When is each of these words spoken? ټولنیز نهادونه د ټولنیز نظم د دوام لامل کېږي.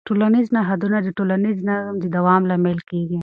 ټولنیز 0.07 0.47
نهادونه 0.57 0.97
د 1.01 1.09
ټولنیز 1.17 1.57
نظم 1.69 1.95
د 1.99 2.05
دوام 2.15 2.41
لامل 2.49 2.79
کېږي. 2.89 3.19